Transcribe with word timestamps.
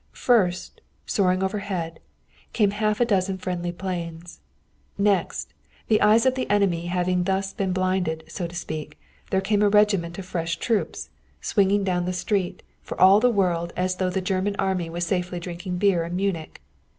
First, 0.17 0.81
soaring 1.05 1.43
overhead, 1.43 1.99
came 2.53 2.71
a 2.71 2.73
half 2.73 2.97
dozen 3.05 3.37
friendly 3.37 3.71
planes. 3.71 4.39
Next, 4.97 5.53
the 5.89 6.01
eyes 6.01 6.25
of 6.25 6.33
the 6.33 6.49
enemy 6.49 6.87
having 6.87 7.25
thus 7.25 7.53
been 7.53 7.71
blinded, 7.71 8.23
so 8.27 8.47
to 8.47 8.55
speak, 8.55 8.99
there 9.29 9.41
came 9.41 9.61
a 9.61 9.69
regiment 9.69 10.17
of 10.17 10.25
fresh 10.25 10.57
troops, 10.57 11.11
swinging 11.39 11.83
down 11.83 12.05
the 12.05 12.13
street 12.13 12.63
for 12.81 12.99
all 12.99 13.19
the 13.19 13.29
world 13.29 13.73
as 13.77 13.97
though 13.97 14.09
the 14.09 14.21
German 14.21 14.55
Army 14.57 14.89
was 14.89 15.05
safely 15.05 15.39
drinking 15.39 15.77
beer 15.77 16.03
in 16.03 16.15
Munich. 16.15 16.63